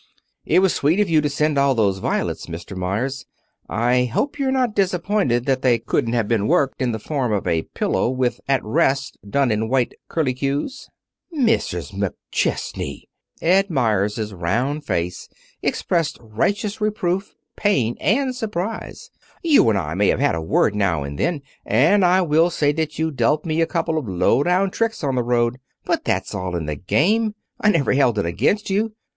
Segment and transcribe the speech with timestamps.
[0.47, 2.75] "It was sweet of you to send all those violets, Mr.
[2.75, 3.27] Meyers.
[3.69, 7.45] I hope you're not disappointed that they couldn't have been worked in the form of
[7.45, 10.89] a pillow, with 'At Rest' done in white curlycues."
[11.31, 11.93] "Mrs.
[11.93, 13.03] McChesney!"
[13.43, 15.29] Ed Meyers' round face
[15.61, 19.11] expressed righteous reproof, pain, and surprise.
[19.43, 22.71] "You and I may have had a word, now and then, and I will say
[22.71, 26.33] that you dealt me a couple of low down tricks on the road, but that's
[26.33, 27.35] all in the game.
[27.59, 28.93] I never held it up against you.